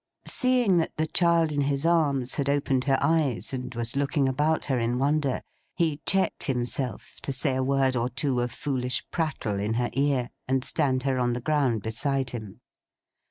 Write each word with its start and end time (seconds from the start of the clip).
Seeing 0.25 0.77
that 0.77 0.97
the 0.97 1.05
child 1.05 1.51
in 1.51 1.61
his 1.61 1.85
arms 1.85 2.33
had 2.33 2.49
opened 2.49 2.85
her 2.85 2.97
eyes, 3.03 3.53
and 3.53 3.75
was 3.75 3.95
looking 3.95 4.27
about 4.27 4.65
her 4.65 4.79
in 4.79 4.97
wonder, 4.97 5.41
he 5.75 6.01
checked 6.07 6.45
himself 6.45 7.17
to 7.21 7.31
say 7.31 7.55
a 7.55 7.61
word 7.63 7.95
or 7.95 8.09
two 8.09 8.41
of 8.41 8.51
foolish 8.51 9.05
prattle 9.11 9.59
in 9.59 9.75
her 9.75 9.91
ear, 9.93 10.31
and 10.47 10.65
stand 10.65 11.03
her 11.03 11.19
on 11.19 11.33
the 11.33 11.39
ground 11.39 11.83
beside 11.83 12.31
him. 12.31 12.61